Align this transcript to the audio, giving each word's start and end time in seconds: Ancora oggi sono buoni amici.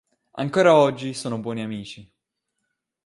Ancora 0.31 0.73
oggi 0.75 1.13
sono 1.13 1.37
buoni 1.37 1.61
amici. 1.61 2.11